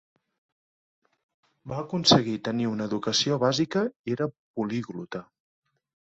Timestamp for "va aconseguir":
1.73-2.33